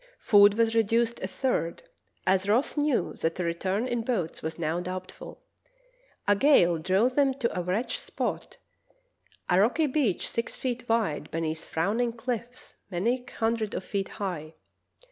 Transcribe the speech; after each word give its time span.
Food 0.17 0.55
was 0.55 0.73
reduced 0.73 1.19
a 1.19 1.27
third, 1.27 1.83
as 2.25 2.49
Ross 2.49 2.75
knew 2.75 3.13
that 3.21 3.39
a 3.39 3.43
return 3.43 3.87
in 3.87 4.01
boats 4.01 4.41
was 4.41 4.57
now 4.57 4.79
doubtful. 4.79 5.43
A 6.27 6.35
gale 6.35 6.79
drove 6.79 7.13
them 7.15 7.35
to 7.35 7.55
a 7.55 7.61
wretched 7.61 7.99
spot, 7.99 8.57
a 9.47 9.59
rocky 9.59 9.85
beach 9.85 10.27
six 10.27 10.55
feet 10.55 10.89
wide 10.89 11.29
beneath 11.29 11.65
frowning 11.65 12.13
chffs 12.13 12.73
many 12.89 13.23
hundreds 13.37 13.75
of 13.75 13.83
feet 13.83 14.07
high. 14.07 14.55